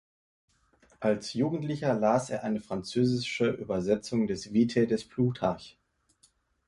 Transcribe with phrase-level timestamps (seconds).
[0.99, 5.77] Als Jugendlicher las er eine französische Übersetzung der Vitae des Plutarch.